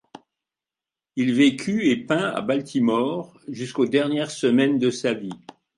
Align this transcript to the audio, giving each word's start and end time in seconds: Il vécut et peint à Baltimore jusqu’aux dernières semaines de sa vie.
Il 1.15 1.31
vécut 1.35 1.91
et 1.91 1.95
peint 1.95 2.31
à 2.31 2.41
Baltimore 2.41 3.39
jusqu’aux 3.47 3.85
dernières 3.85 4.31
semaines 4.31 4.79
de 4.79 4.89
sa 4.89 5.13
vie. 5.13 5.29